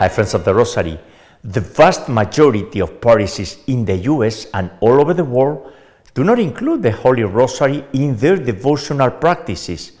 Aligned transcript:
Hi, 0.00 0.08
friends 0.08 0.32
of 0.32 0.46
the 0.46 0.54
Rosary. 0.54 0.98
The 1.44 1.60
vast 1.60 2.08
majority 2.08 2.80
of 2.80 3.02
parishes 3.02 3.58
in 3.66 3.84
the 3.84 3.98
US 4.08 4.46
and 4.54 4.70
all 4.80 4.98
over 4.98 5.12
the 5.12 5.26
world 5.26 5.74
do 6.14 6.24
not 6.24 6.38
include 6.38 6.82
the 6.82 6.90
Holy 6.90 7.22
Rosary 7.22 7.84
in 7.92 8.16
their 8.16 8.36
devotional 8.36 9.10
practices. 9.10 9.92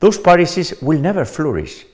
Those 0.00 0.16
parishes 0.16 0.80
will 0.80 0.98
never 0.98 1.26
flourish. 1.26 1.84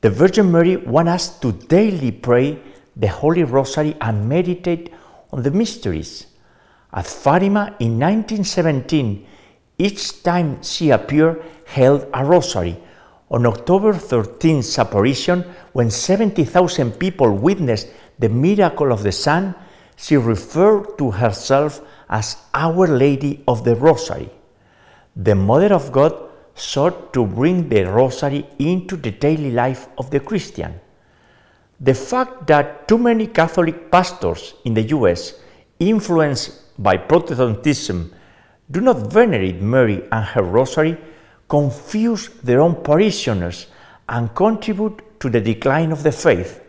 The 0.00 0.10
Virgin 0.10 0.50
Mary 0.50 0.76
wants 0.76 1.10
us 1.12 1.38
to 1.38 1.52
daily 1.52 2.10
pray 2.10 2.58
the 2.96 3.06
Holy 3.06 3.44
Rosary 3.44 3.96
and 4.00 4.28
meditate 4.28 4.92
on 5.32 5.44
the 5.44 5.52
mysteries. 5.52 6.26
At 6.92 7.06
Fatima 7.06 7.76
in 7.78 8.00
1917, 8.00 9.24
each 9.78 10.24
time 10.24 10.60
she 10.64 10.90
appeared, 10.90 11.44
held 11.64 12.08
a 12.12 12.24
rosary. 12.24 12.76
On 13.32 13.46
October 13.46 13.94
13th 13.94 14.78
apparition, 14.78 15.42
when 15.72 15.90
70,000 15.90 16.92
people 17.00 17.32
witnessed 17.32 17.88
the 18.18 18.28
miracle 18.28 18.92
of 18.92 19.02
the 19.02 19.10
sun, 19.10 19.54
she 19.96 20.18
referred 20.18 20.98
to 20.98 21.10
herself 21.10 21.80
as 22.10 22.36
Our 22.52 22.86
Lady 22.86 23.42
of 23.48 23.64
the 23.64 23.74
Rosary. 23.74 24.28
The 25.16 25.34
Mother 25.34 25.72
of 25.72 25.90
God 25.92 26.12
sought 26.54 27.14
to 27.14 27.24
bring 27.24 27.70
the 27.70 27.84
Rosary 27.84 28.46
into 28.58 28.96
the 28.96 29.10
daily 29.10 29.50
life 29.50 29.88
of 29.96 30.10
the 30.10 30.20
Christian. 30.20 30.78
The 31.80 31.94
fact 31.94 32.46
that 32.48 32.86
too 32.86 32.98
many 32.98 33.28
Catholic 33.28 33.90
pastors 33.90 34.54
in 34.66 34.74
the 34.74 34.82
US, 34.92 35.40
influenced 35.80 36.76
by 36.76 36.98
Protestantism, 36.98 38.12
do 38.70 38.82
not 38.82 39.10
venerate 39.10 39.62
Mary 39.62 40.04
and 40.12 40.24
her 40.24 40.42
Rosary 40.42 40.98
confuse 41.52 42.30
their 42.42 42.62
own 42.62 42.76
parishioners 42.82 43.66
and 44.08 44.34
contribute 44.34 45.20
to 45.20 45.28
the 45.28 45.38
decline 45.38 45.92
of 45.92 46.02
the 46.02 46.10
faith. 46.10 46.62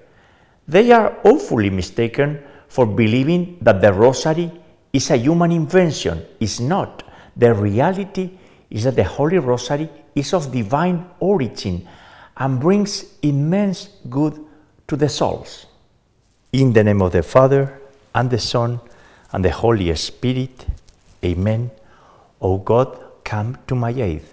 They 0.67 0.91
are 0.91 1.19
awfully 1.23 1.69
mistaken 1.69 2.43
for 2.67 2.85
believing 2.85 3.59
that 3.61 3.79
the 3.79 3.93
Rosary 3.93 4.51
is 4.91 5.09
a 5.09 5.15
human 5.15 5.53
invention. 5.53 6.25
It's 6.37 6.59
not. 6.59 7.01
The 7.37 7.53
reality 7.53 8.31
is 8.69 8.83
that 8.83 8.97
the 8.97 9.05
Holy 9.05 9.37
Rosary 9.37 9.89
is 10.15 10.33
of 10.33 10.51
divine 10.51 11.09
origin 11.21 11.87
and 12.35 12.59
brings 12.59 13.05
immense 13.21 13.87
good 14.09 14.37
to 14.89 14.97
the 14.97 15.07
souls. 15.07 15.65
In 16.51 16.73
the 16.73 16.83
name 16.83 17.01
of 17.01 17.13
the 17.13 17.23
Father, 17.23 17.79
and 18.13 18.29
the 18.29 18.37
Son, 18.37 18.81
and 19.31 19.45
the 19.45 19.51
Holy 19.51 19.95
Spirit, 19.95 20.65
Amen. 21.23 21.71
O 22.41 22.57
God, 22.57 22.99
come 23.23 23.57
to 23.65 23.75
my 23.75 23.91
aid. 23.91 24.32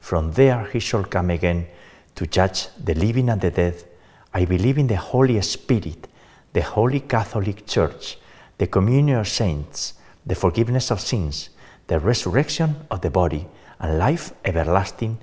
From 0.00 0.32
there 0.32 0.64
he 0.72 0.80
shall 0.80 1.04
come 1.04 1.30
again 1.30 1.66
to 2.14 2.26
judge 2.26 2.68
the 2.82 2.94
living 2.94 3.28
and 3.28 3.40
the 3.40 3.50
dead. 3.50 3.84
I 4.32 4.44
believe 4.44 4.78
in 4.78 4.86
the 4.86 4.96
Holy 4.96 5.40
Spirit, 5.42 6.08
the 6.52 6.62
Holy 6.62 7.00
Catholic 7.00 7.66
Church, 7.66 8.18
the 8.58 8.66
communion 8.66 9.18
of 9.18 9.28
saints, 9.28 9.94
the 10.26 10.34
forgiveness 10.34 10.90
of 10.90 11.00
sins, 11.00 11.50
the 11.86 11.98
resurrection 11.98 12.76
of 12.90 13.00
the 13.00 13.10
body, 13.10 13.46
and 13.78 13.98
life 13.98 14.32
everlasting. 14.44 15.18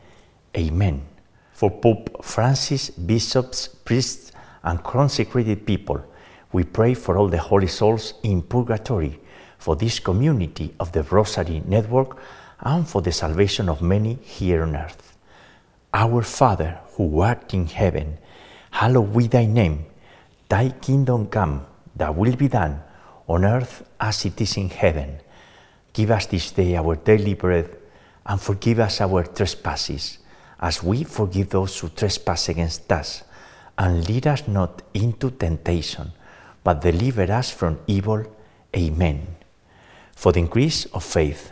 Amen. 0.57 1.05
For 1.53 1.69
Pope 1.69 2.23
Francis, 2.23 2.89
bishops, 2.89 3.67
priests, 3.67 4.31
and 4.63 4.83
consecrated 4.83 5.65
people, 5.65 6.03
we 6.51 6.63
pray 6.63 6.93
for 6.93 7.17
all 7.17 7.27
the 7.27 7.37
holy 7.37 7.67
souls 7.67 8.13
in 8.23 8.41
purgatory, 8.41 9.19
for 9.57 9.75
this 9.75 9.99
community 9.99 10.73
of 10.79 10.91
the 10.91 11.03
Rosary 11.03 11.61
Network, 11.65 12.17
and 12.65 12.87
for 12.87 13.01
the 13.03 13.11
salvation 13.11 13.69
of 13.69 13.81
many 13.81 14.15
here 14.23 14.63
on 14.63 14.75
earth. 14.75 15.15
Our 15.93 16.23
Father, 16.23 16.79
who 16.95 17.21
art 17.21 17.53
in 17.53 17.67
heaven, 17.67 18.17
hallowed 18.71 19.15
be 19.15 19.27
thy 19.27 19.45
name. 19.45 19.85
Thy 20.49 20.69
kingdom 20.69 21.27
come, 21.27 21.65
thy 21.95 22.09
will 22.09 22.35
be 22.35 22.47
done, 22.47 22.81
on 23.27 23.45
earth 23.45 23.87
as 23.99 24.25
it 24.25 24.41
is 24.41 24.57
in 24.57 24.69
heaven. 24.69 25.19
Give 25.93 26.11
us 26.11 26.25
this 26.25 26.51
day 26.51 26.75
our 26.75 26.95
daily 26.95 27.35
bread, 27.35 27.77
and 28.25 28.41
forgive 28.41 28.79
us 28.79 28.99
our 28.99 29.23
trespasses, 29.23 30.17
as 30.59 30.81
we 30.81 31.03
forgive 31.03 31.49
those 31.49 31.79
who 31.79 31.89
trespass 31.89 32.49
against 32.49 32.91
us. 32.91 33.23
And 33.77 34.07
lead 34.07 34.25
us 34.25 34.47
not 34.47 34.81
into 34.93 35.31
temptation, 35.31 36.11
but 36.63 36.81
deliver 36.81 37.31
us 37.31 37.51
from 37.51 37.79
evil. 37.87 38.23
Amen. 38.75 39.35
For 40.15 40.31
the 40.31 40.39
increase 40.39 40.85
of 40.85 41.03
faith, 41.03 41.51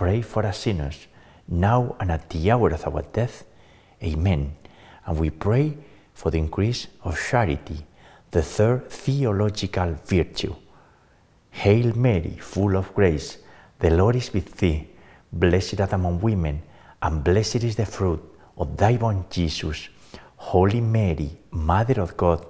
pray 0.00 0.22
for 0.22 0.46
us 0.46 0.60
sinners, 0.60 1.08
now 1.46 1.94
and 2.00 2.10
at 2.10 2.30
the 2.30 2.50
hour 2.50 2.70
of 2.70 2.86
our 2.86 3.02
death. 3.12 3.44
Amen. 4.02 4.56
And 5.04 5.18
we 5.18 5.28
pray 5.28 5.76
for 6.14 6.30
the 6.30 6.38
increase 6.38 6.86
of 7.04 7.20
charity, 7.20 7.84
the 8.30 8.40
third 8.40 8.88
theological 8.88 9.98
virtue. 10.06 10.54
Hail 11.50 11.94
Mary, 11.94 12.38
full 12.40 12.78
of 12.78 12.94
grace, 12.94 13.36
the 13.78 13.90
Lord 13.90 14.16
is 14.16 14.32
with 14.32 14.56
thee. 14.56 14.88
Blessed 15.30 15.78
art 15.82 15.92
among 15.92 16.22
women, 16.22 16.62
and 17.02 17.22
blessed 17.22 17.62
is 17.62 17.76
the 17.76 17.84
fruit 17.84 18.22
of 18.56 18.78
thy 18.78 18.96
womb, 18.96 19.26
Jesus. 19.28 19.90
Holy 20.36 20.80
Mary, 20.80 21.30
Mother 21.50 22.00
of 22.00 22.16
God, 22.16 22.46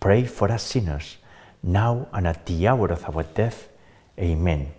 pray 0.00 0.24
for 0.24 0.50
us 0.50 0.62
sinners, 0.62 1.18
now 1.62 2.08
and 2.14 2.26
at 2.26 2.46
the 2.46 2.66
hour 2.66 2.88
of 2.88 3.04
our 3.04 3.22
death. 3.22 3.68
Amen. 4.18 4.72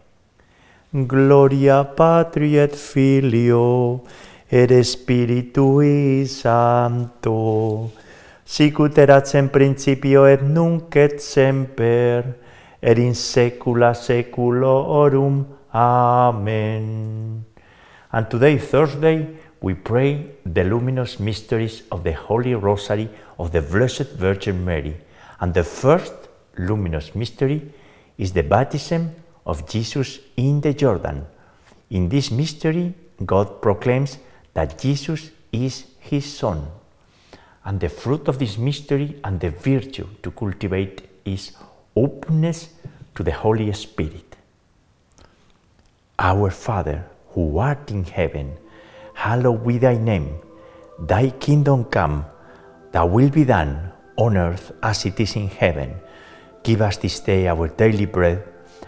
gloria 1.06 1.84
patri 1.84 2.58
et 2.58 2.74
filio 2.74 4.02
et 4.50 4.72
spiritui 4.82 6.26
sancto 6.26 7.92
sicut 8.48 8.98
erat 8.98 9.34
in 9.36 9.50
principio 9.50 10.26
et 10.26 10.42
nunc 10.42 10.96
et 10.96 11.20
semper 11.20 12.24
et 12.82 12.98
in 12.98 13.14
saecula 13.14 13.94
saeculorum 13.94 15.46
amen. 15.74 17.44
And 18.12 18.30
today 18.30 18.58
thursday 18.58 19.28
we 19.62 19.74
pray 19.74 20.32
the 20.46 20.64
luminous 20.64 21.20
mysteries 21.20 21.84
of 21.92 22.04
the 22.04 22.14
holy 22.14 22.56
rosary 22.56 23.10
of 23.38 23.52
the 23.52 23.62
blessed 23.62 24.16
virgin 24.16 24.64
mary. 24.64 24.96
And 25.42 25.54
the 25.54 25.64
first 25.64 26.14
luminous 26.58 27.14
mystery 27.14 27.70
is 28.18 28.32
the 28.32 28.44
baptism 28.44 29.12
of 29.48 29.68
Jesus 29.68 30.20
in 30.36 30.62
the 30.62 30.74
Jordan. 30.74 31.26
In 31.90 32.10
this 32.10 32.30
mystery, 32.30 32.94
God 33.26 33.62
proclaims 33.62 34.18
that 34.54 34.78
Jesus 34.78 35.32
is 35.52 35.86
his 36.00 36.26
Son. 36.26 36.68
And 37.64 37.80
the 37.80 37.90
fruit 37.90 38.28
of 38.28 38.40
this 38.40 38.58
mystery 38.58 39.20
and 39.24 39.40
the 39.40 39.50
virtue 39.50 40.08
to 40.22 40.32
cultivate 40.32 41.10
is 41.26 41.54
openness 41.96 42.70
to 43.16 43.24
the 43.24 43.32
Holy 43.32 43.72
Spirit. 43.74 44.36
Our 46.20 46.52
Father, 46.52 47.06
who 47.30 47.58
art 47.58 47.90
in 47.90 48.04
heaven, 48.04 48.58
hallowed 49.14 49.66
be 49.66 49.78
thy 49.78 49.96
name. 49.96 50.40
Thy 51.00 51.30
kingdom 51.30 51.86
come, 51.86 52.26
thy 52.92 53.04
will 53.04 53.30
be 53.30 53.46
done 53.46 53.92
on 54.18 54.36
earth 54.36 54.72
as 54.84 55.06
it 55.06 55.20
is 55.20 55.36
in 55.36 55.48
heaven. 55.48 55.96
Give 56.64 56.82
us 56.82 56.98
this 56.98 57.20
day 57.20 57.48
our 57.48 57.68
daily 57.68 58.06
bread 58.06 58.44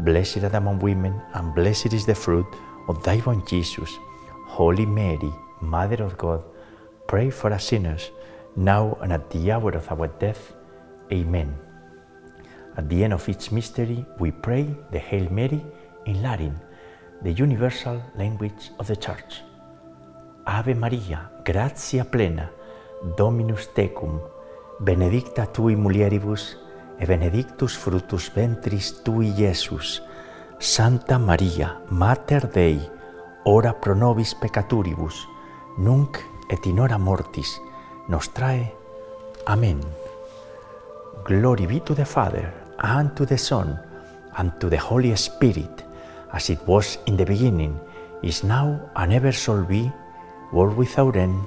Blessed 0.00 0.44
art 0.44 0.54
among 0.54 0.78
women, 0.78 1.20
and 1.34 1.54
blessed 1.54 1.92
is 1.92 2.06
the 2.06 2.14
fruit 2.14 2.46
of 2.88 3.02
thy 3.02 3.20
womb, 3.26 3.44
Jesus. 3.46 3.90
Holy 4.46 4.86
Mary, 4.86 5.32
Mother 5.60 6.02
of 6.04 6.16
God, 6.16 6.42
pray 7.06 7.30
for 7.30 7.52
us 7.52 7.66
sinners, 7.66 8.10
now 8.56 8.96
and 9.02 9.12
at 9.12 9.28
the 9.30 9.50
hour 9.50 9.72
of 9.72 9.90
our 9.90 10.06
death. 10.06 10.54
Amen. 11.12 11.54
At 12.76 12.88
the 12.88 13.02
end 13.02 13.12
of 13.12 13.28
each 13.28 13.50
mystery, 13.50 14.06
we 14.20 14.30
pray 14.30 14.66
the 14.92 14.98
Hail 14.98 15.28
Mary 15.30 15.64
in 16.06 16.22
Latin, 16.22 16.58
the 17.22 17.32
universal 17.32 18.00
language 18.16 18.70
of 18.78 18.86
the 18.86 18.96
Church. 18.96 19.42
Ave 20.46 20.74
Maria, 20.74 21.28
gratia 21.44 22.04
plena, 22.04 22.50
Dominus 23.16 23.68
tecum, 23.74 24.20
benedicta 24.80 25.46
tui 25.52 25.74
mulieribus, 25.74 26.56
e 26.98 27.06
benedictus 27.06 27.76
fructus 27.76 28.30
ventris 28.34 29.02
tui, 29.02 29.32
Iesus. 29.36 30.02
Santa 30.58 31.18
Maria, 31.18 31.80
Mater 31.90 32.48
Dei, 32.48 32.80
ora 33.44 33.72
pro 33.72 33.94
nobis 33.94 34.34
peccaturibus, 34.34 35.28
nunc 35.76 36.18
et 36.50 36.66
in 36.66 36.80
hora 36.80 36.98
mortis 36.98 37.60
nostrae. 38.08 38.74
Amen. 39.46 39.80
Glory 41.24 41.66
be 41.66 41.80
to 41.80 41.94
the 41.94 42.04
Father, 42.04 42.52
and 42.78 43.14
to 43.14 43.24
the 43.24 43.38
Son, 43.38 43.78
and 44.36 44.52
to 44.58 44.68
the 44.68 44.78
Holy 44.78 45.14
Spirit, 45.14 45.84
as 46.32 46.50
it 46.50 46.58
was 46.66 46.98
in 47.06 47.16
the 47.16 47.24
beginning, 47.24 47.78
is 48.22 48.42
now, 48.42 48.80
and 48.96 49.12
ever 49.12 49.30
shall 49.30 49.62
be, 49.62 49.92
world 50.52 50.76
without 50.76 51.16
end. 51.16 51.44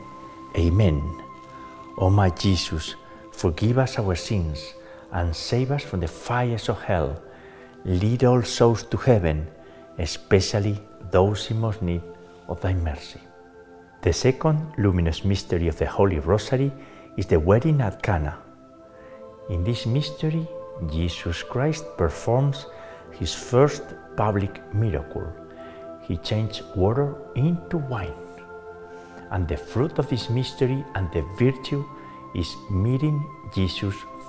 Amen. 0.58 1.02
O 1.98 2.10
my 2.10 2.30
Jesus, 2.30 2.96
forgive 3.32 3.78
us 3.78 4.00
our 4.00 4.16
sins, 4.16 4.74
and 5.12 5.36
save 5.36 5.72
us 5.72 5.84
from 5.84 6.00
the 6.00 6.08
fires 6.08 6.70
of 6.70 6.82
hell. 6.82 7.22
Lead 7.86 8.24
all 8.24 8.44
souls 8.44 8.84
to 8.84 8.98
heaven, 8.98 9.48
especially 9.98 10.80
those 11.12 11.52
in 11.52 11.60
most 11.60 11.82
need 11.82 12.02
of 12.48 12.62
thy 12.62 12.74
mercy. 12.74 13.20
The 14.02 14.14
second 14.14 14.74
luminous 14.78 15.24
mystery 15.24 15.68
of 15.68 15.78
the 15.78 15.86
Holy 15.86 16.20
Rosary 16.20 16.72
is 17.18 17.26
the 17.26 17.40
wedding 17.40 17.82
at 17.82 18.02
Cana. 18.02 18.38
In 19.50 19.64
this 19.64 19.86
mystery, 19.86 20.48
Jesus 20.92 21.44
Christ 21.44 21.86
performs 21.98 22.66
his 23.12 23.34
first 23.34 23.84
public 24.16 24.74
miracle. 24.74 25.28
He 26.08 26.18
changed 26.18 26.64
water 26.76 27.16
into 27.36 27.78
wine. 27.78 28.14
And 29.30 29.48
the 29.48 29.58
fruit 29.58 30.00
of 30.00 30.10
this 30.10 30.30
mystery 30.30 30.84
and 30.96 31.12
the 31.12 31.22
virtue 31.38 31.86
is 32.36 32.56
meeting 32.70 33.24
Jesus 33.54 33.96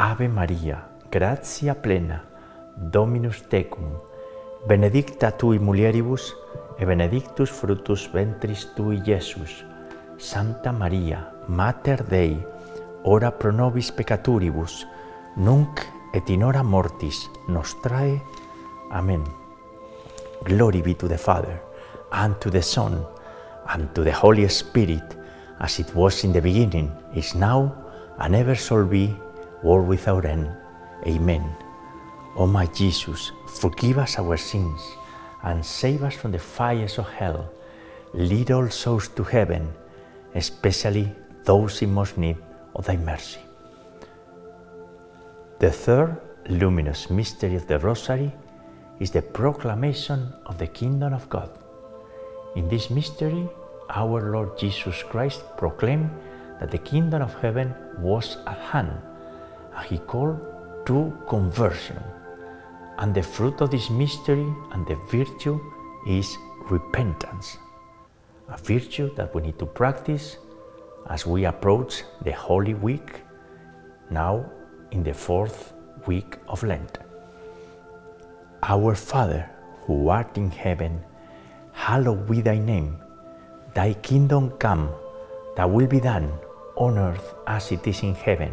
Ave 0.00 0.28
Maria, 0.28 0.86
gratia 1.10 1.74
plena, 1.74 2.22
Dominus 2.76 3.42
tecum, 3.48 3.98
benedicta 4.68 5.32
tui 5.32 5.58
mulieribus, 5.58 6.36
et 6.78 6.86
benedictus 6.86 7.50
fructus 7.50 8.08
ventris 8.12 8.68
tui, 8.76 9.02
Iesus. 9.04 9.64
Santa 10.16 10.70
Maria, 10.70 11.32
Mater 11.48 12.04
Dei, 12.04 12.38
ora 13.02 13.32
pro 13.32 13.50
nobis 13.50 13.90
peccaturibus, 13.90 14.86
nunc 15.34 15.82
et 16.14 16.30
in 16.30 16.44
hora 16.44 16.62
mortis 16.62 17.28
nostrae. 17.48 18.22
Amen. 18.92 19.24
Glory 20.44 20.80
be 20.80 20.94
to 20.94 21.08
the 21.08 21.18
Father, 21.18 21.60
and 22.12 22.38
to 22.38 22.50
the 22.50 22.62
Son, 22.62 23.04
and 23.66 23.92
to 23.96 24.04
the 24.04 24.12
Holy 24.12 24.48
Spirit, 24.48 25.18
as 25.58 25.80
it 25.80 25.92
was 25.92 26.22
in 26.22 26.32
the 26.32 26.40
beginning, 26.40 26.88
is 27.16 27.34
now, 27.34 27.74
and 28.20 28.36
ever 28.36 28.54
shall 28.54 28.84
be, 28.84 29.12
world 29.62 29.88
without 29.88 30.24
end. 30.24 30.50
Amen. 31.06 31.44
O 32.36 32.46
my 32.46 32.66
Jesus, 32.66 33.32
forgive 33.46 33.98
us 33.98 34.18
our 34.18 34.36
sins 34.36 34.80
and 35.42 35.64
save 35.64 36.02
us 36.02 36.14
from 36.14 36.32
the 36.32 36.38
fires 36.38 36.98
of 36.98 37.08
hell. 37.08 37.50
Lead 38.14 38.50
all 38.50 38.68
souls 38.70 39.08
to 39.08 39.22
heaven, 39.22 39.68
especially 40.34 41.12
those 41.44 41.82
in 41.82 41.92
most 41.92 42.18
need 42.18 42.36
of 42.74 42.86
thy 42.86 42.96
mercy. 42.96 43.40
The 45.58 45.70
third 45.70 46.20
luminous 46.48 47.10
mystery 47.10 47.56
of 47.56 47.66
the 47.66 47.78
Rosary 47.78 48.32
is 49.00 49.10
the 49.10 49.22
proclamation 49.22 50.32
of 50.46 50.58
the 50.58 50.66
kingdom 50.66 51.12
of 51.12 51.28
God. 51.28 51.50
In 52.56 52.68
this 52.68 52.90
mystery, 52.90 53.48
our 53.90 54.30
Lord 54.30 54.58
Jesus 54.58 55.02
Christ 55.02 55.42
proclaimed 55.56 56.10
that 56.60 56.70
the 56.70 56.78
kingdom 56.78 57.22
of 57.22 57.34
heaven 57.40 57.74
was 57.98 58.36
at 58.46 58.58
hand, 58.58 58.90
and 58.90 59.00
he 59.82 59.98
called 59.98 60.40
to 60.86 61.12
conversion. 61.28 62.02
And 62.98 63.14
the 63.14 63.22
fruit 63.22 63.60
of 63.60 63.70
this 63.70 63.90
mystery 63.90 64.46
and 64.72 64.86
the 64.86 64.96
virtue 65.10 65.60
is 66.06 66.36
repentance, 66.70 67.58
a 68.48 68.56
virtue 68.56 69.14
that 69.14 69.34
we 69.34 69.42
need 69.42 69.58
to 69.58 69.66
practice 69.66 70.38
as 71.08 71.26
we 71.26 71.44
approach 71.44 72.04
the 72.22 72.32
Holy 72.32 72.74
Week, 72.74 73.22
now 74.10 74.44
in 74.90 75.02
the 75.02 75.14
fourth 75.14 75.72
week 76.06 76.36
of 76.48 76.62
Lent. 76.62 76.98
Our 78.62 78.94
Father, 78.94 79.48
who 79.82 80.08
art 80.08 80.36
in 80.36 80.50
heaven, 80.50 81.04
hallowed 81.72 82.28
be 82.28 82.40
thy 82.40 82.58
name. 82.58 82.96
Thy 83.74 83.92
kingdom 83.94 84.50
come, 84.58 84.90
thy 85.56 85.64
will 85.64 85.86
be 85.86 86.00
done 86.00 86.32
on 86.76 86.98
earth 86.98 87.34
as 87.46 87.70
it 87.70 87.86
is 87.86 88.02
in 88.02 88.14
heaven. 88.14 88.52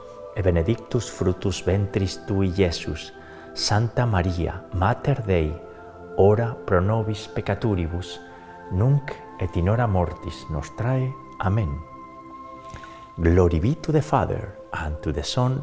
e 0.35 0.41
benedictus 0.41 1.09
fructus 1.09 1.63
ventris 1.63 2.17
tui, 2.25 2.53
Iesus. 2.57 3.13
Santa 3.53 4.05
Maria, 4.05 4.63
Mater 4.73 5.21
Dei, 5.25 5.53
ora 6.15 6.55
pro 6.55 6.79
nobis 6.79 7.27
peccaturibus, 7.27 8.19
nunc 8.71 9.11
et 9.39 9.55
in 9.57 9.67
hora 9.67 9.87
mortis 9.87 10.45
nostrae. 10.49 11.11
Amen. 11.41 11.77
Glory 13.17 13.59
be 13.59 13.75
to 13.75 13.91
the 13.91 14.01
Father, 14.01 14.55
and 14.71 14.95
to 15.01 15.11
the 15.11 15.23
Son, 15.23 15.61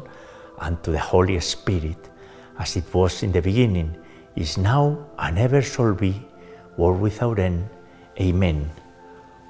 and 0.61 0.83
to 0.83 0.91
the 0.91 0.99
Holy 0.99 1.39
Spirit, 1.39 2.11
as 2.59 2.75
it 2.75 2.93
was 2.93 3.23
in 3.23 3.31
the 3.31 3.41
beginning, 3.41 3.97
is 4.35 4.57
now, 4.57 4.95
and 5.17 5.39
ever 5.39 5.61
shall 5.61 5.95
be, 5.95 6.27
world 6.77 7.01
without 7.01 7.39
end. 7.39 7.67
Amen. 8.19 8.69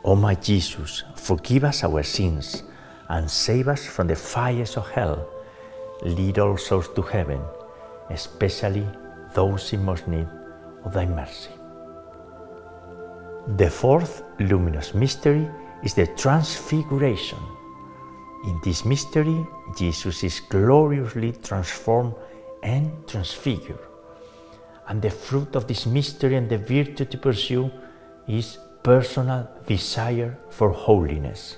O 0.06 0.16
my 0.16 0.36
Jesus, 0.36 1.04
forgive 1.16 1.66
us 1.66 1.84
our 1.84 2.04
sins 2.04 2.64
and 3.10 3.30
save 3.30 3.68
us 3.68 3.86
from 3.86 4.08
the 4.08 4.16
fires 4.16 4.78
of 4.78 4.90
hell. 4.92 5.28
Lead 6.04 6.40
all 6.40 6.58
souls 6.58 6.90
to 6.96 7.02
heaven, 7.02 7.42
especially 8.10 8.88
those 9.34 9.74
in 9.74 9.84
most 9.84 10.08
need 10.08 10.28
of 10.86 10.94
thy 10.94 11.06
mercy. 11.06 11.52
The 13.58 13.70
fourth 13.70 14.24
luminous 14.40 14.94
mystery 14.94 15.50
is 15.84 15.94
the 15.94 16.08
Transfiguration. 16.08 17.40
In 18.46 18.60
this 18.64 18.86
mystery, 18.86 19.46
Jesus 19.78 20.24
is 20.24 20.40
gloriously 20.40 21.34
transformed 21.44 22.14
and 22.64 23.08
transfigured. 23.08 23.80
And 24.88 25.02
the 25.02 25.10
fruit 25.10 25.56
of 25.56 25.68
this 25.68 25.86
mystery 25.86 26.36
and 26.36 26.50
the 26.50 26.58
virtue 26.58 27.06
to 27.06 27.18
pursue 27.18 27.72
is 28.28 28.58
personal 28.84 29.50
desire 29.66 30.38
for 30.50 30.72
holiness. 30.72 31.58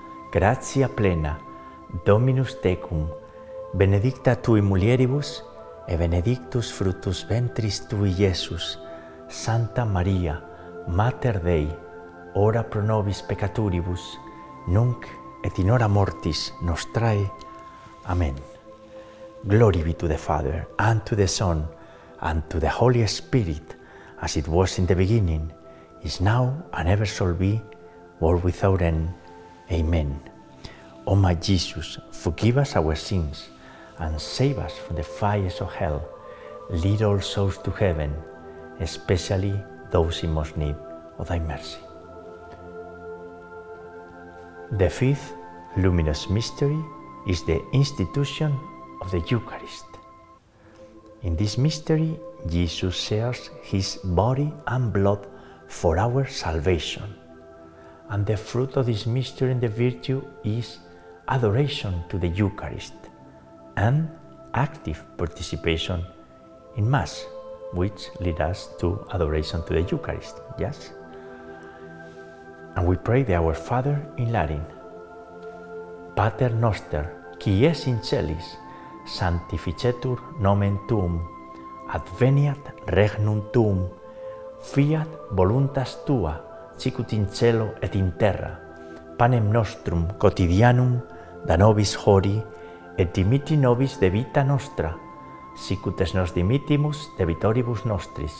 gratia 0.31 0.87
plena, 0.87 1.39
Dominus 2.05 2.61
tecum, 2.61 3.09
benedicta 3.73 4.35
tui 4.35 4.61
mulieribus, 4.61 5.43
et 5.87 5.97
benedictus 5.97 6.71
fructus 6.71 7.25
ventris 7.27 7.87
tui, 7.87 8.13
Iesus. 8.17 8.79
Santa 9.27 9.85
Maria, 9.85 10.41
Mater 10.87 11.39
Dei, 11.39 11.67
ora 12.35 12.63
pro 12.63 12.81
nobis 12.81 13.21
peccaturibus, 13.21 14.17
nunc 14.67 15.05
et 15.43 15.57
in 15.59 15.71
hora 15.71 15.87
mortis 15.87 16.53
nostrae. 16.61 17.29
Amen. 18.07 18.35
Glory 19.47 19.83
be 19.83 19.93
to 19.93 20.07
the 20.07 20.17
Father, 20.17 20.67
and 20.79 21.05
to 21.05 21.15
the 21.15 21.27
Son, 21.27 21.67
and 22.21 22.43
to 22.49 22.59
the 22.59 22.69
Holy 22.69 23.05
Spirit, 23.07 23.75
as 24.21 24.37
it 24.37 24.47
was 24.47 24.77
in 24.77 24.85
the 24.85 24.95
beginning, 24.95 25.51
is 26.03 26.21
now, 26.21 26.53
and 26.73 26.87
ever 26.87 27.05
shall 27.05 27.33
be, 27.33 27.61
world 28.19 28.43
without 28.43 28.81
end. 28.81 29.13
Amen. 29.71 30.19
O 31.07 31.15
my 31.15 31.33
Jesus, 31.33 31.97
forgive 32.11 32.57
us 32.57 32.75
our 32.75 32.95
sins, 32.95 33.49
and 33.99 34.19
save 34.19 34.59
us 34.59 34.77
from 34.77 34.97
the 34.97 35.03
fires 35.03 35.61
of 35.61 35.71
hell. 35.73 36.03
Lead 36.69 37.01
all 37.01 37.21
souls 37.21 37.57
to 37.59 37.71
heaven, 37.71 38.13
especially 38.79 39.57
those 39.91 40.23
in 40.23 40.33
most 40.33 40.57
need 40.57 40.75
of 41.17 41.27
thy 41.27 41.39
mercy. 41.39 41.79
The 44.77 44.89
fifth 44.89 45.33
luminous 45.77 46.29
mystery 46.29 46.83
is 47.27 47.43
the 47.45 47.61
institution 47.73 48.57
of 49.01 49.11
the 49.11 49.21
Eucharist. 49.29 49.85
In 51.23 51.35
this 51.35 51.57
mystery, 51.57 52.19
Jesus 52.47 52.95
shares 52.95 53.49
his 53.61 53.97
body 54.03 54.51
and 54.67 54.91
blood 54.91 55.27
for 55.67 55.97
our 55.97 56.25
salvation. 56.25 57.20
And 58.11 58.25
the 58.25 58.35
fruit 58.35 58.75
of 58.75 58.87
this 58.87 59.05
mystery 59.05 59.51
and 59.51 59.61
the 59.61 59.69
virtue 59.69 60.21
is 60.43 60.79
adoration 61.29 62.03
to 62.09 62.19
the 62.19 62.27
Eucharist 62.27 62.93
and 63.77 64.09
active 64.53 65.01
participation 65.17 66.03
in 66.75 66.89
Mass, 66.89 67.25
which 67.73 68.09
lead 68.19 68.41
us 68.41 68.69
to 68.79 69.07
adoration 69.13 69.63
to 69.63 69.73
the 69.73 69.83
Eucharist. 69.83 70.41
Yes? 70.59 70.91
And 72.75 72.85
we 72.85 72.97
pray 72.97 73.23
the 73.23 73.35
Our 73.35 73.53
Father 73.53 74.05
in 74.17 74.33
Latin. 74.33 74.65
Pater 76.13 76.49
noster, 76.49 77.15
qui 77.39 77.65
es 77.65 77.87
in 77.87 78.03
celis, 78.03 78.57
sanctificetur 79.07 80.19
nomen 80.37 80.77
tuum, 80.87 81.21
adveniat 81.87 82.59
regnum 82.87 83.41
tuum, 83.53 83.87
fiat 84.61 85.07
voluntas 85.31 85.95
tua, 86.05 86.50
sicut 86.81 87.13
in 87.13 87.27
cielo 87.29 87.75
et 87.79 87.95
in 87.95 88.11
terra, 88.17 88.59
panem 89.17 89.51
nostrum 89.53 90.07
quotidianum 90.17 90.95
da 91.45 91.55
nobis 91.55 91.93
hori, 91.93 92.41
et 92.97 93.13
dimitti 93.13 93.55
nobis 93.55 93.99
de 93.99 94.09
vita 94.09 94.41
nostra, 94.43 94.95
sicut 95.55 96.01
es 96.01 96.15
nos 96.15 96.33
dimittimus 96.33 97.03
debitoribus 97.19 97.85
nostris, 97.85 98.33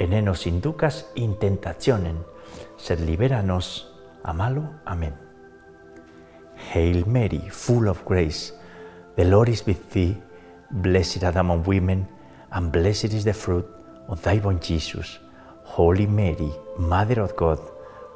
et 0.00 0.10
ne 0.10 0.20
nos 0.20 0.48
inducas 0.50 1.04
in 1.14 1.36
tentationem, 1.38 2.18
sed 2.76 3.04
libera 3.06 3.40
nos 3.42 3.86
a 4.24 4.32
malo. 4.32 4.64
Amen. 4.84 5.14
Hail 6.72 7.06
Mary, 7.06 7.44
full 7.50 7.88
of 7.88 8.02
grace, 8.04 8.52
the 9.14 9.24
Lord 9.24 9.48
is 9.48 9.62
with 9.64 9.92
thee, 9.92 10.16
blessed 10.70 11.22
art 11.22 11.36
among 11.36 11.62
women, 11.62 12.08
and 12.50 12.72
blessed 12.72 13.14
is 13.14 13.24
the 13.24 13.32
fruit 13.32 13.66
of 14.08 14.22
thy 14.22 14.40
womb, 14.42 14.58
Jesus. 14.58 15.20
Holy 15.62 16.06
Mary, 16.06 16.50
Mother 16.78 17.20
of 17.20 17.36
God, 17.36 17.60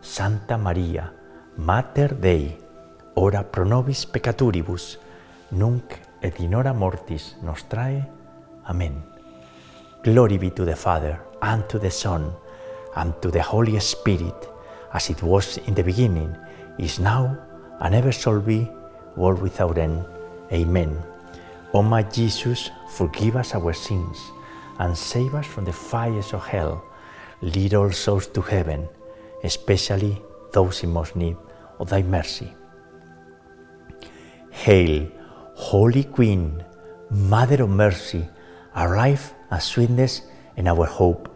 Santa 0.00 0.56
Maria, 0.56 1.12
Mater 1.56 2.14
Dei, 2.14 2.56
ora 3.14 3.42
pro 3.42 3.64
nobis 3.64 4.06
peccaturibus, 4.06 4.98
nunc 5.50 5.98
et 6.22 6.40
in 6.40 6.54
hora 6.54 6.72
mortis 6.72 7.36
nostrae. 7.42 8.06
Amen. 8.68 9.02
Glory 10.02 10.38
be 10.38 10.50
to 10.50 10.64
the 10.64 10.76
Father, 10.76 11.20
and 11.42 11.68
to 11.68 11.78
the 11.78 11.90
Son, 11.90 12.30
and 12.96 13.14
to 13.20 13.30
the 13.30 13.42
Holy 13.42 13.78
Spirit, 13.80 14.48
as 14.92 15.10
it 15.10 15.22
was 15.22 15.58
in 15.66 15.74
the 15.74 15.82
beginning, 15.82 16.36
is 16.78 16.98
now, 16.98 17.36
and 17.80 17.94
ever 17.94 18.12
shall 18.12 18.40
be, 18.40 18.70
world 19.16 19.40
without 19.40 19.78
end. 19.78 20.04
Amen. 20.52 21.02
O 21.74 21.82
my 21.82 22.02
Jesus, 22.02 22.70
forgive 22.90 23.36
us 23.36 23.54
our 23.54 23.72
sins, 23.72 24.18
and 24.78 24.96
save 24.96 25.34
us 25.34 25.46
from 25.46 25.64
the 25.64 25.72
fires 25.72 26.32
of 26.32 26.46
hell. 26.46 26.84
Lead 27.42 27.74
all 27.74 27.90
souls 27.90 28.26
to 28.28 28.40
heaven, 28.40 28.88
especially 29.44 30.20
those 30.52 30.82
in 30.82 30.90
most 30.90 31.16
need 31.16 31.36
of 31.78 31.90
thy 31.90 32.02
mercy. 32.02 32.54
Hail, 34.50 35.06
Holy 35.54 36.04
Queen, 36.04 36.62
Mother 37.10 37.62
of 37.62 37.70
Mercy, 37.70 38.28
life 38.74 39.34
and 39.50 39.62
sweetness 39.62 40.22
and 40.56 40.68
our 40.68 40.86
hope. 40.86 41.28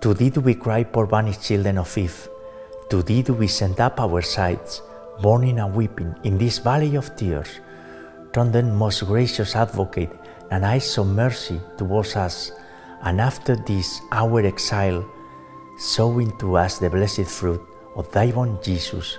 To 0.00 0.14
thee 0.14 0.30
do 0.30 0.40
we 0.40 0.54
cry, 0.54 0.84
poor 0.84 1.06
banished 1.06 1.42
children 1.42 1.78
of 1.78 1.96
Eve. 1.96 2.28
To 2.90 3.02
thee 3.02 3.22
do 3.22 3.34
we 3.34 3.46
send 3.48 3.80
up 3.80 4.00
our 4.00 4.22
sighs, 4.22 4.82
mourning 5.22 5.58
and 5.58 5.74
weeping 5.74 6.14
in 6.24 6.38
this 6.38 6.58
valley 6.58 6.96
of 6.96 7.14
tears. 7.16 7.60
Turn 8.32 8.52
then, 8.52 8.74
most 8.74 9.04
gracious 9.06 9.56
advocate, 9.56 10.10
and 10.50 10.64
eyes 10.64 10.98
of 10.98 11.08
mercy 11.08 11.60
towards 11.76 12.16
us, 12.16 12.52
and 13.02 13.20
after 13.20 13.56
this 13.56 14.00
our 14.12 14.44
exile, 14.44 15.04
sow 15.76 16.20
to 16.38 16.56
us 16.56 16.78
the 16.78 16.88
blessed 16.88 17.26
fruit 17.26 17.60
of 17.94 18.10
thy 18.12 18.32
Jesus. 18.62 19.18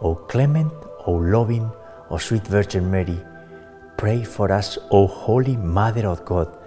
O 0.00 0.14
clement, 0.14 0.72
O 1.06 1.12
loving, 1.12 1.70
O 2.10 2.18
sweet 2.18 2.46
Virgin 2.46 2.90
Mary, 2.90 3.18
pray 3.96 4.24
for 4.24 4.50
us, 4.50 4.78
O 4.90 5.06
Holy 5.06 5.56
Mother 5.56 6.08
of 6.08 6.24
God, 6.24 6.58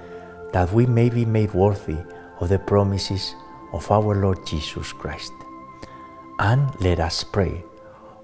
that 0.54 0.72
we 0.72 0.86
may 0.86 1.10
be 1.10 1.26
made 1.26 1.54
worthy 1.54 1.98
of 2.40 2.50
the 2.50 2.60
promises 2.60 3.36
of 3.74 3.90
our 3.92 4.16
Lord 4.16 4.46
Jesus 4.46 4.94
Christ. 4.94 5.34
And 6.40 6.70
let 6.80 7.00
us 7.00 7.24
pray, 7.24 7.64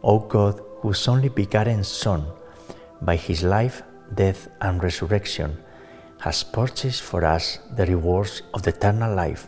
O 0.03 0.19
God, 0.19 0.61
whose 0.79 1.07
only 1.07 1.29
begotten 1.29 1.83
Son, 1.83 2.25
by 3.01 3.15
his 3.15 3.43
life, 3.43 3.83
death, 4.13 4.47
and 4.61 4.81
resurrection, 4.81 5.57
has 6.19 6.43
purchased 6.43 7.01
for 7.01 7.25
us 7.25 7.59
the 7.75 7.85
rewards 7.85 8.43
of 8.53 8.63
the 8.63 8.69
eternal 8.69 9.13
life. 9.15 9.47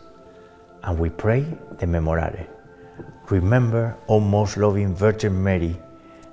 And 0.83 0.97
we 0.97 1.09
pray 1.09 1.45
the 1.77 1.85
Memorare. 1.85 2.47
Remember, 3.29 3.95
O 4.07 4.19
most 4.19 4.57
loving 4.57 4.93
Virgin 4.93 5.41
Mary, 5.41 5.79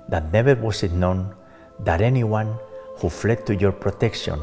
that 0.09 0.33
never 0.33 0.55
was 0.55 0.83
it 0.83 0.91
known 0.91 1.33
that 1.79 2.01
anyone 2.01 2.57
who 2.97 3.09
fled 3.09 3.45
to 3.45 3.55
your 3.55 3.71
protection, 3.71 4.39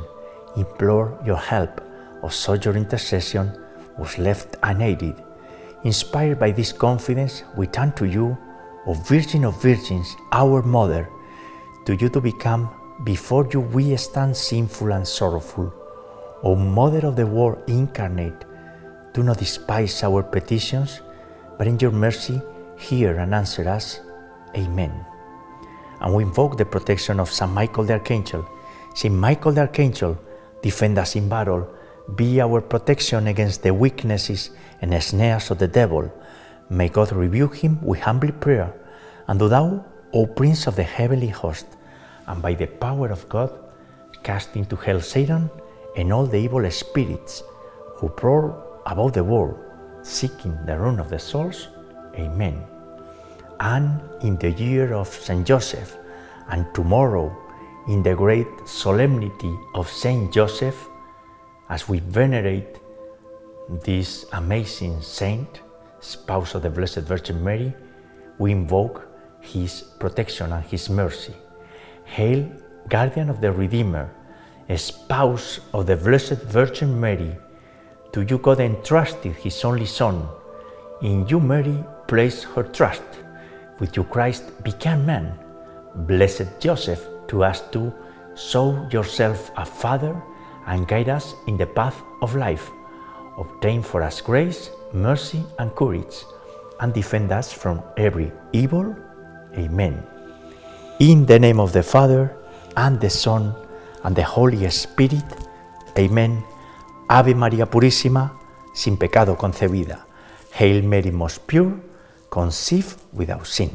implored 0.56 1.26
your 1.26 1.36
help, 1.36 1.82
or 2.22 2.30
sought 2.30 2.64
your 2.64 2.76
intercession 2.76 3.52
was 3.98 4.16
left 4.16 4.56
unaided. 4.62 5.14
Inspired 5.84 6.38
by 6.38 6.50
this 6.50 6.72
confidence, 6.72 7.42
we 7.56 7.66
turn 7.66 7.92
to 7.92 8.06
you, 8.06 8.38
O 8.86 8.94
Virgin 8.94 9.44
of 9.44 9.60
Virgins, 9.60 10.16
our 10.32 10.62
Mother. 10.62 11.08
To 11.84 11.94
you 11.94 12.08
to 12.08 12.20
become, 12.20 12.70
before 13.04 13.46
you 13.52 13.60
we 13.60 13.94
stand 13.96 14.34
sinful 14.34 14.92
and 14.92 15.06
sorrowful. 15.06 15.74
O 16.42 16.54
Mother 16.54 17.06
of 17.06 17.16
the 17.16 17.26
Word 17.26 17.58
incarnate, 17.66 18.45
do 19.16 19.22
not 19.22 19.38
despise 19.38 20.04
our 20.04 20.22
petitions, 20.22 21.00
but 21.56 21.66
in 21.66 21.80
your 21.80 21.90
mercy 21.90 22.38
hear 22.76 23.16
and 23.16 23.34
answer 23.34 23.66
us. 23.66 24.00
Amen. 24.54 24.92
And 26.02 26.14
we 26.14 26.22
invoke 26.22 26.58
the 26.58 26.66
protection 26.66 27.18
of 27.18 27.32
Saint 27.32 27.50
Michael 27.50 27.84
the 27.84 27.94
Archangel. 27.94 28.46
Saint 28.94 29.14
Michael 29.14 29.52
the 29.52 29.62
Archangel, 29.62 30.18
defend 30.60 30.98
us 30.98 31.16
in 31.16 31.30
battle, 31.30 31.66
be 32.14 32.42
our 32.42 32.60
protection 32.60 33.26
against 33.28 33.62
the 33.62 33.72
weaknesses 33.72 34.50
and 34.82 35.02
snares 35.02 35.50
of 35.50 35.58
the 35.58 35.66
devil. 35.66 36.12
May 36.68 36.90
God 36.90 37.10
rebuke 37.12 37.56
him 37.56 37.80
with 37.82 38.00
humble 38.00 38.32
prayer. 38.32 38.70
And 39.28 39.38
do 39.38 39.48
thou, 39.48 39.82
O 40.12 40.26
Prince 40.26 40.66
of 40.66 40.76
the 40.76 40.82
heavenly 40.82 41.28
host, 41.28 41.66
and 42.26 42.42
by 42.42 42.52
the 42.52 42.66
power 42.66 43.08
of 43.08 43.26
God, 43.30 43.50
cast 44.22 44.56
into 44.56 44.76
hell 44.76 45.00
Satan 45.00 45.48
and 45.96 46.12
all 46.12 46.26
the 46.26 46.36
evil 46.36 46.70
spirits 46.70 47.42
who 47.96 48.10
prowl 48.10 48.65
about 48.86 49.14
the 49.14 49.24
world, 49.24 49.58
seeking 50.02 50.56
the 50.64 50.78
ruin 50.78 51.00
of 51.00 51.10
the 51.10 51.18
souls. 51.18 51.68
Amen. 52.14 52.62
And 53.60 54.00
in 54.22 54.36
the 54.36 54.52
year 54.52 54.94
of 54.94 55.08
Saint 55.08 55.46
Joseph, 55.46 55.96
and 56.48 56.66
tomorrow 56.74 57.36
in 57.88 58.02
the 58.02 58.14
great 58.14 58.46
solemnity 58.64 59.54
of 59.74 59.90
Saint 59.90 60.32
Joseph, 60.32 60.88
as 61.68 61.88
we 61.88 61.98
venerate 61.98 62.78
this 63.84 64.26
amazing 64.32 65.02
saint, 65.02 65.60
spouse 66.00 66.54
of 66.54 66.62
the 66.62 66.70
Blessed 66.70 67.00
Virgin 67.00 67.42
Mary, 67.42 67.74
we 68.38 68.52
invoke 68.52 69.08
his 69.40 69.82
protection 69.98 70.52
and 70.52 70.64
his 70.64 70.88
mercy. 70.88 71.34
Hail, 72.04 72.48
guardian 72.88 73.30
of 73.30 73.40
the 73.40 73.50
Redeemer, 73.50 74.10
spouse 74.76 75.60
of 75.72 75.86
the 75.86 75.96
Blessed 75.96 76.42
Virgin 76.42 77.00
Mary, 77.00 77.36
to 78.16 78.22
you 78.22 78.38
God 78.38 78.60
entrusted 78.60 79.36
his 79.36 79.62
only 79.62 79.84
Son. 79.84 80.26
In 81.02 81.28
you 81.28 81.38
Mary 81.38 81.84
placed 82.08 82.44
her 82.44 82.62
trust. 82.62 83.02
With 83.78 83.94
you 83.94 84.04
Christ 84.04 84.64
became 84.64 85.04
man. 85.04 85.38
Blessed 85.94 86.48
Joseph, 86.58 87.06
to 87.28 87.44
us 87.44 87.60
too, 87.70 87.92
show 88.34 88.88
yourself 88.90 89.50
a 89.58 89.66
father 89.66 90.16
and 90.66 90.88
guide 90.88 91.10
us 91.10 91.34
in 91.46 91.58
the 91.58 91.66
path 91.66 92.02
of 92.22 92.34
life. 92.34 92.70
Obtain 93.36 93.82
for 93.82 94.02
us 94.02 94.22
grace, 94.22 94.70
mercy, 94.94 95.44
and 95.58 95.74
courage, 95.76 96.24
and 96.80 96.94
defend 96.94 97.30
us 97.32 97.52
from 97.52 97.82
every 97.98 98.32
evil. 98.54 98.96
Amen. 99.58 100.02
In 101.00 101.26
the 101.26 101.38
name 101.38 101.60
of 101.60 101.74
the 101.74 101.82
Father, 101.82 102.34
and 102.78 102.98
the 102.98 103.10
Son, 103.10 103.54
and 104.04 104.16
the 104.16 104.24
Holy 104.24 104.70
Spirit. 104.70 105.28
Amen. 105.98 106.42
Ave 107.08 107.36
María 107.36 107.66
Purísima, 107.66 108.32
sin 108.74 108.96
pecado 108.96 109.36
concebida. 109.36 110.06
Hail 110.58 110.82
Mary, 110.82 111.12
most 111.12 111.46
pure, 111.46 111.76
conceived 112.28 112.98
without 113.12 113.46
sin. 113.46 113.70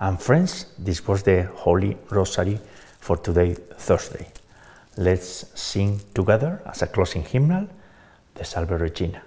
And 0.00 0.20
friends, 0.20 0.66
this 0.76 1.06
was 1.06 1.22
the 1.22 1.48
Holy 1.54 1.96
Rosary 2.10 2.58
for 2.98 3.18
today, 3.18 3.54
Thursday. 3.54 4.26
Let's 4.96 5.46
sing 5.54 6.00
together 6.12 6.60
as 6.66 6.82
a 6.82 6.88
closing 6.88 7.22
hymnal 7.22 7.68
the 8.34 8.44
Salve 8.44 8.80
Regina 8.80 9.22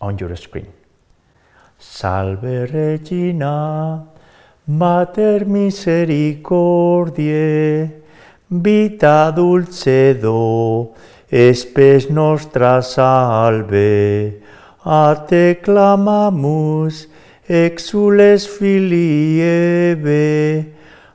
on 0.00 0.18
your 0.18 0.36
screen. 0.36 0.66
Salve 1.78 2.70
Regina, 2.72 4.06
Mater 4.66 5.46
misericordiae, 5.46 8.02
vita 8.50 9.32
dulcedo, 9.34 10.94
espes 11.30 12.10
nostra 12.10 12.82
salve, 12.82 14.42
a 14.84 15.14
te 15.28 15.54
clamamus, 15.62 17.08
exules 17.48 18.46
filii 18.46 19.40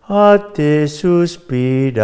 a 0.07 0.37
te 0.53 0.87
suspiramus, 0.87 1.95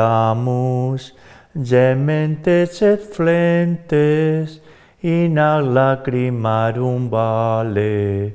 gementes 1.56 2.82
et 2.82 3.02
flentes, 3.16 4.60
in 5.02 5.36
lacrimarum 5.36 7.10
vale. 7.10 8.34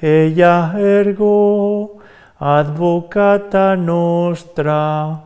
Ella 0.00 0.74
ergo, 0.78 2.00
advocata 2.38 3.76
nostra, 3.76 5.20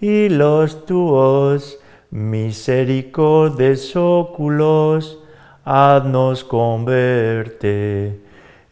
y 0.00 0.28
los 0.28 0.84
tuos 0.86 1.79
misericordes 2.10 3.94
oculos, 3.94 5.18
nos 6.04 6.42
converte. 6.42 8.14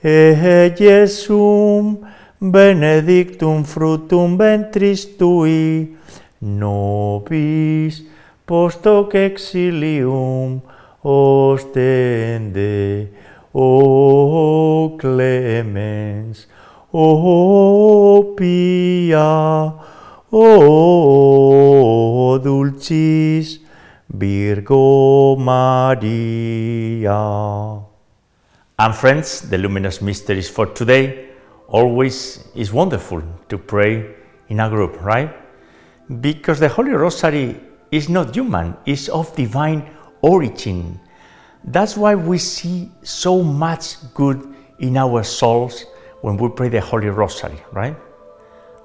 E 0.03 0.73
Jesum 0.77 1.99
benedictum 2.41 3.65
frutum 3.65 4.37
ventris 4.37 5.05
tui, 5.05 5.97
nobis 6.41 8.05
post 8.47 8.87
hoc 8.87 9.15
exilium 9.15 10.63
ostende, 11.03 13.09
o 13.53 14.97
clemens, 15.01 16.47
o 16.93 18.35
pia, 18.37 19.75
o 20.31 21.69
dulcis 22.43 23.61
Virgo 24.09 25.37
Maria. 25.37 27.15
And 28.79 28.95
friends, 28.95 29.49
the 29.49 29.59
luminous 29.59 30.01
mysteries 30.03 30.49
for 30.49 30.67
today 30.67 31.31
always 31.67 32.45
is 32.55 32.73
wonderful 32.73 33.23
to 33.49 33.59
pray 33.59 34.15
in 34.49 34.61
a 34.61 34.69
group, 34.69 35.03
right? 35.03 35.35
Because 36.21 36.61
the 36.61 36.69
Holy 36.69 36.93
Rosary 36.93 37.61
is 37.91 38.09
not 38.09 38.35
human, 38.35 38.77
it's 38.87 39.09
of 39.09 39.35
divine 39.35 39.91
origin. 40.23 41.01
That's 41.65 41.97
why 41.97 42.15
we 42.15 42.39
see 42.39 42.91
so 43.03 43.43
much 43.43 43.97
good 44.15 44.55
in 44.79 44.97
our 44.97 45.23
souls 45.25 45.85
when 46.21 46.37
we 46.37 46.49
pray 46.51 46.69
the 46.69 46.81
Holy 46.81 47.09
Rosary, 47.09 47.61
right? 47.73 47.97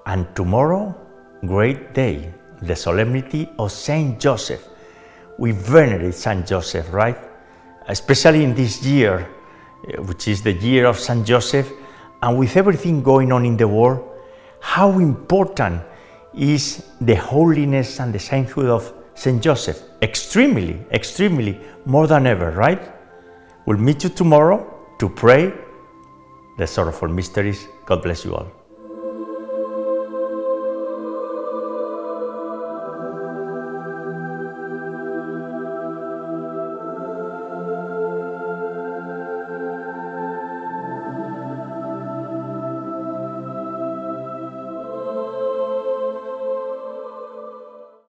And 0.05 0.27
tomorrow, 0.35 1.02
great 1.45 1.93
day, 1.93 2.33
the 2.61 2.75
solemnity 2.75 3.49
of 3.59 3.71
Saint 3.71 4.19
Joseph. 4.19 4.67
We 5.37 5.51
venerate 5.51 6.15
Saint 6.15 6.47
Joseph, 6.47 6.91
right? 6.93 7.17
Especially 7.87 8.43
in 8.43 8.55
this 8.55 8.83
year, 8.83 9.27
eh, 9.87 9.97
which 9.99 10.27
is 10.27 10.41
the 10.41 10.53
year 10.53 10.85
of 10.85 10.99
Saint 10.99 11.25
Joseph, 11.25 11.71
and 12.21 12.37
with 12.37 12.55
everything 12.55 13.03
going 13.03 13.31
on 13.31 13.45
in 13.45 13.57
the 13.57 13.67
world, 13.67 14.09
how 14.61 14.99
important 14.99 15.81
is 16.33 16.83
the 17.01 17.15
holiness 17.15 17.99
and 17.99 18.13
the 18.13 18.19
sainthood 18.19 18.67
of 18.67 18.93
Saint 19.13 19.41
Joseph? 19.43 19.81
Extremely, 20.01 20.79
extremely, 20.91 21.59
more 21.85 22.07
than 22.07 22.25
ever, 22.25 22.51
right? 22.51 22.81
We'll 23.65 23.77
meet 23.77 24.03
you 24.03 24.09
tomorrow 24.09 24.65
to 24.99 25.09
pray 25.09 25.53
the 26.57 26.67
sorrowful 26.67 27.09
mysteries. 27.09 27.67
God 27.85 28.01
bless 28.01 28.23
you 28.23 28.35
all. 28.35 28.62